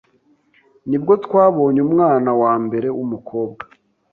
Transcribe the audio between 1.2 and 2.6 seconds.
twabonye umwana wa